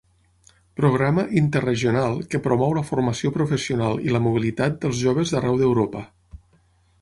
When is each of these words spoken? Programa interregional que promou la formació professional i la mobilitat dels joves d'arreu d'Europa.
Programa 0.79 1.25
interregional 1.41 2.17
que 2.31 2.41
promou 2.47 2.73
la 2.77 2.83
formació 2.87 3.33
professional 3.37 4.01
i 4.07 4.17
la 4.17 4.23
mobilitat 4.29 4.81
dels 4.87 4.99
joves 5.05 5.35
d'arreu 5.37 5.61
d'Europa. 5.63 6.03